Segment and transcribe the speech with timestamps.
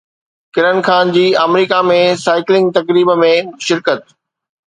[0.57, 3.31] ڪرن خان جي America ۾ cycling تقريب ۾
[3.67, 4.09] شرڪت